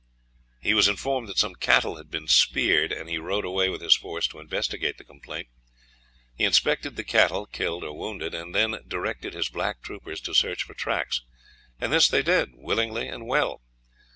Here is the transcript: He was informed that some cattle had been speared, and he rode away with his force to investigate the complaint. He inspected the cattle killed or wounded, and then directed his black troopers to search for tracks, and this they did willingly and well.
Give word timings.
He 0.63 0.73
was 0.73 0.87
informed 0.87 1.29
that 1.29 1.37
some 1.37 1.53
cattle 1.53 1.97
had 1.97 2.09
been 2.09 2.27
speared, 2.27 2.91
and 2.91 3.07
he 3.07 3.19
rode 3.19 3.45
away 3.45 3.69
with 3.69 3.81
his 3.83 3.95
force 3.95 4.25
to 4.29 4.39
investigate 4.39 4.97
the 4.97 5.03
complaint. 5.03 5.49
He 6.35 6.43
inspected 6.43 6.95
the 6.95 7.03
cattle 7.03 7.45
killed 7.45 7.83
or 7.83 7.93
wounded, 7.95 8.33
and 8.33 8.55
then 8.55 8.75
directed 8.87 9.35
his 9.35 9.47
black 9.49 9.83
troopers 9.83 10.19
to 10.21 10.33
search 10.33 10.63
for 10.63 10.73
tracks, 10.73 11.21
and 11.79 11.93
this 11.93 12.07
they 12.07 12.23
did 12.23 12.49
willingly 12.55 13.07
and 13.09 13.27
well. 13.27 13.61